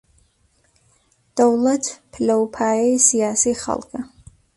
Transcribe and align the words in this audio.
دەوڵەت 1.35 1.85
پلە 2.11 2.35
و 2.39 2.43
پایەی 2.55 3.03
سیاسیی 3.09 3.59
خەڵکە 3.63 3.99